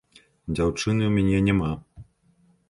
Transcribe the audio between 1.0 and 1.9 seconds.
ў мяне няма.